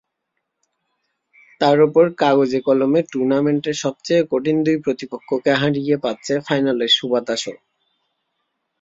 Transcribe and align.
তার 1.61 1.77
ওপর 1.81 2.05
কাগজে-কলমে 2.21 2.99
টুর্নামেন্টের 3.11 3.77
সবচেয়ে 3.83 4.21
কঠিন 4.31 4.57
দুই 4.65 4.77
প্রতিপক্ষকে 4.85 5.51
হারিয়ে 5.53 5.95
পাচ্ছে 6.03 6.33
ফাইনালের 6.47 6.91
সুবাতাসও। 6.97 7.55